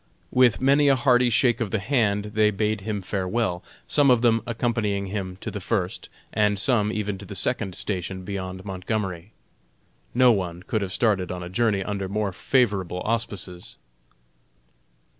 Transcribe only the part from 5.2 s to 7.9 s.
to the first, and some even to the second